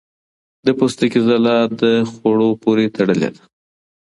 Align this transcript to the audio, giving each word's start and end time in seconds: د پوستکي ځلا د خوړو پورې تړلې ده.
د 0.65 0.67
پوستکي 0.77 1.19
ځلا 1.27 1.57
د 1.81 1.83
خوړو 2.11 2.49
پورې 2.63 2.85
تړلې 2.95 3.29
ده. 3.35 3.41